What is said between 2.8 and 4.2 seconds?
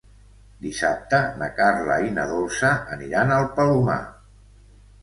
aniran al Palomar.